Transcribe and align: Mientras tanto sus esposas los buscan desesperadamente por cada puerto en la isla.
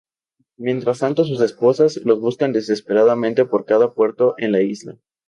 Mientras 0.57 0.97
tanto 0.97 1.25
sus 1.25 1.41
esposas 1.41 1.97
los 2.05 2.19
buscan 2.19 2.53
desesperadamente 2.53 3.45
por 3.45 3.65
cada 3.65 3.93
puerto 3.93 4.33
en 4.39 4.51
la 4.51 4.61
isla. 4.63 4.97